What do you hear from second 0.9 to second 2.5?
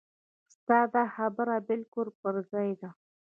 دا خبره بالکل پر